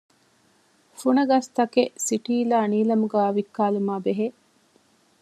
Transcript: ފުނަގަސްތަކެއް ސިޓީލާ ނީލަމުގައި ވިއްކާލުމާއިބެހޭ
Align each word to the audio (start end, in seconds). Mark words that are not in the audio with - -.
ފުނަގަސްތަކެއް 0.99 1.93
ސިޓީލާ 2.05 2.57
ނީލަމުގައި 2.71 3.33
ވިއްކާލުމާއިބެހޭ 3.37 4.25